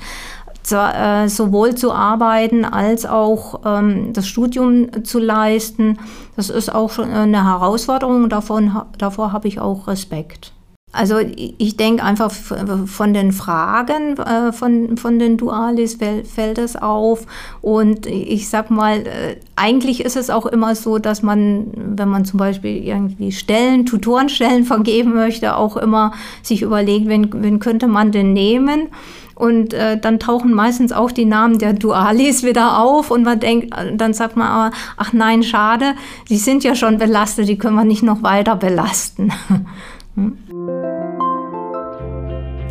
äh, 0.70 1.28
sowohl 1.28 1.74
zu 1.74 1.92
arbeiten 1.92 2.64
als 2.64 3.04
auch 3.06 3.60
ähm, 3.64 4.12
das 4.12 4.28
Studium 4.28 5.04
zu 5.04 5.18
leisten. 5.18 5.98
Das 6.36 6.50
ist 6.50 6.72
auch 6.72 6.90
schon 6.90 7.10
eine 7.10 7.44
Herausforderung, 7.44 8.28
davon, 8.28 8.80
davor 8.98 9.32
habe 9.32 9.48
ich 9.48 9.60
auch 9.60 9.88
Respekt. 9.88 10.52
Also 10.94 11.20
ich 11.20 11.78
denke 11.78 12.04
einfach 12.04 12.30
von 12.30 13.14
den 13.14 13.32
Fragen 13.32 14.18
äh, 14.18 14.52
von, 14.52 14.98
von 14.98 15.18
den 15.18 15.38
Dualis 15.38 15.96
fällt 15.96 16.58
es 16.58 16.76
auf. 16.76 17.26
Und 17.62 18.04
ich 18.04 18.50
sag 18.50 18.70
mal, 18.70 18.98
äh, 18.98 19.36
eigentlich 19.56 20.04
ist 20.04 20.16
es 20.16 20.28
auch 20.28 20.44
immer 20.44 20.74
so, 20.74 20.98
dass 20.98 21.22
man, 21.22 21.68
wenn 21.74 22.10
man 22.10 22.26
zum 22.26 22.38
Beispiel 22.38 22.84
irgendwie 22.84 23.32
Stellen, 23.32 23.86
Tutorenstellen 23.86 24.64
vergeben 24.66 25.14
möchte, 25.14 25.56
auch 25.56 25.78
immer 25.78 26.12
sich 26.42 26.60
überlegt, 26.60 27.08
wen, 27.08 27.42
wen 27.42 27.58
könnte 27.58 27.86
man 27.86 28.12
denn 28.12 28.34
nehmen. 28.34 28.88
Und 29.34 29.72
äh, 29.74 29.98
dann 29.98 30.18
tauchen 30.18 30.52
meistens 30.52 30.92
auch 30.92 31.10
die 31.10 31.24
Namen 31.24 31.58
der 31.58 31.72
Dualis 31.72 32.42
wieder 32.42 32.78
auf 32.78 33.10
und 33.10 33.22
man 33.22 33.40
denkt, 33.40 33.74
dann 33.94 34.12
sagt 34.12 34.36
man 34.36 34.46
aber, 34.46 34.76
ach 34.96 35.12
nein, 35.12 35.42
schade, 35.42 35.94
die 36.28 36.36
sind 36.36 36.64
ja 36.64 36.74
schon 36.74 36.98
belastet, 36.98 37.48
die 37.48 37.58
können 37.58 37.76
wir 37.76 37.84
nicht 37.84 38.02
noch 38.02 38.22
weiter 38.22 38.56
belasten. 38.56 39.32
hm? 40.14 40.38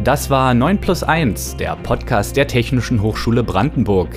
Das 0.04 0.30
war 0.30 0.54
9 0.54 0.82
plus 0.82 1.04
1, 1.04 1.58
der 1.58 1.76
Podcast 1.76 2.36
der 2.36 2.47
Technischen 2.47 3.02
Hochschule 3.02 3.43
Brandenburg. 3.43 4.10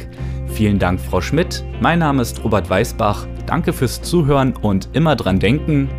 Vielen 0.47 0.79
Dank, 0.79 1.01
Frau 1.01 1.21
Schmidt. 1.21 1.65
Mein 1.81 1.99
Name 1.99 2.23
ist 2.23 2.43
Robert 2.43 2.71
Weißbach. 2.71 3.27
Danke 3.47 3.73
fürs 3.73 4.01
Zuhören 4.01 4.55
und 4.57 4.89
immer 4.93 5.17
dran 5.17 5.41
denken, 5.41 5.91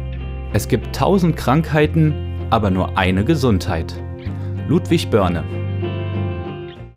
es 0.53 0.67
gibt 0.67 0.95
tausend 0.95 1.36
Krankheiten, 1.36 2.13
aber 2.49 2.71
nur 2.71 2.97
eine 2.97 3.25
Gesundheit. 3.25 3.93
Ludwig 4.67 5.10
Börne 5.10 5.43